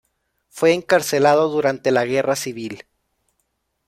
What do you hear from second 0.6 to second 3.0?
encarcelado durante la Guerra Civil.